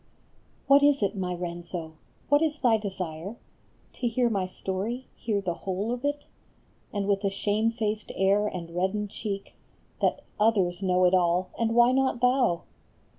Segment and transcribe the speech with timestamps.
[0.67, 1.93] HAT is it, my Renzo?
[2.27, 3.37] What is thy desire?
[3.93, 6.25] To hear my story, hear the whole of it?
[6.91, 9.53] And with a shamefaced air and reddened cheek
[10.01, 12.63] That" others know it all, and why not thou?